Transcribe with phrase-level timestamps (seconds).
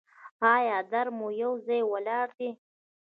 [0.53, 2.49] ایا درد مو یو ځای ولاړ دی؟